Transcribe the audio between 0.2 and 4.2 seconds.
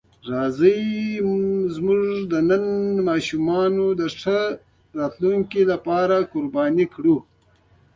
راځئ زموږ نن د ماشومانو د